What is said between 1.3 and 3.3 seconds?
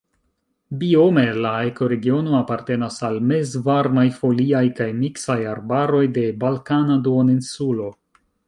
la ekoregiono apartenas al